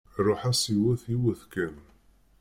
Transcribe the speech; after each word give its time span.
Ruḥ-as 0.25 0.61
yiwet 0.73 1.03
yiwet 1.11 1.41
kan. 1.53 1.75